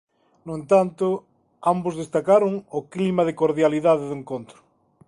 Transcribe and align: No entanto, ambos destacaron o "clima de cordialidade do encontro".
No 0.45 0.53
entanto, 0.59 1.07
ambos 1.73 1.93
destacaron 2.01 2.53
o 2.77 2.79
"clima 2.93 3.21
de 3.25 3.37
cordialidade 3.41 4.03
do 4.09 4.17
encontro". 4.21 4.59